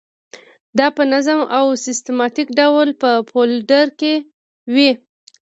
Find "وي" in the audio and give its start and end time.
4.73-4.91